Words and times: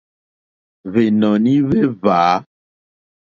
Hwènɔ̀ní 0.91 1.53
hwé 1.65 1.79
hwǎ. 1.93 2.19